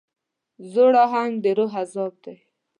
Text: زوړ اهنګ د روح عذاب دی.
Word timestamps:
زوړ 0.71 0.93
اهنګ 1.05 1.33
د 1.43 1.45
روح 1.57 1.73
عذاب 1.81 2.13
دی. 2.23 2.37